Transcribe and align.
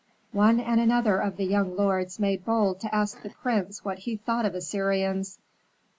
One 0.33 0.59
and 0.59 0.79
another 0.81 1.17
of 1.19 1.37
the 1.37 1.43
young 1.45 1.75
lords 1.77 2.19
made 2.19 2.43
bold 2.43 2.79
to 2.79 2.95
ask 2.95 3.21
the 3.21 3.29
prince 3.29 3.85
what 3.85 3.99
he 3.99 4.15
thought 4.17 4.47
of 4.47 4.55
Assyrians. 4.55 5.37